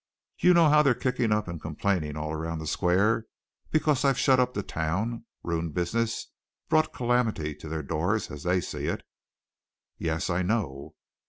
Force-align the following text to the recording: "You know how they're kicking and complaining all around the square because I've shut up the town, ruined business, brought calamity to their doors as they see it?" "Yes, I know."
"You 0.39 0.55
know 0.55 0.67
how 0.67 0.81
they're 0.81 0.95
kicking 0.95 1.31
and 1.31 1.61
complaining 1.61 2.17
all 2.17 2.33
around 2.33 2.57
the 2.57 2.65
square 2.65 3.27
because 3.69 4.03
I've 4.03 4.17
shut 4.17 4.39
up 4.39 4.55
the 4.55 4.63
town, 4.63 5.25
ruined 5.43 5.75
business, 5.75 6.31
brought 6.69 6.91
calamity 6.91 7.53
to 7.53 7.69
their 7.69 7.83
doors 7.83 8.31
as 8.31 8.41
they 8.41 8.61
see 8.61 8.87
it?" 8.87 9.03
"Yes, 9.99 10.27
I 10.27 10.41
know." 10.41 10.95